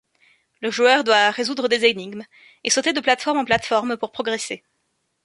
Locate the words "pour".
3.97-4.11